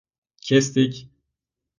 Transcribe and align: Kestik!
Kestik! 0.45 0.93